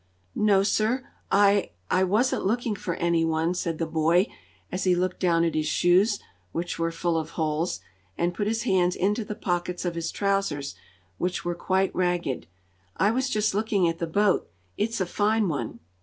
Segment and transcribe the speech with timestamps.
[0.33, 4.33] "No, sir, I I wasn't looking for any one," said the boy,
[4.71, 6.19] as he looked down at his shoes,
[6.51, 7.81] which were full of holes,
[8.17, 10.73] and put his hands into the pockets of his trousers,
[11.19, 12.47] which were quite ragged.
[12.97, 14.49] "I was just looking at the boat.
[14.75, 15.81] It's a fine one!"